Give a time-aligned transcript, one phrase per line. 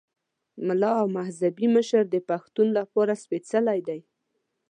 [0.67, 3.99] ملا او مذهبي مشر د پښتون لپاره سپېڅلی دی.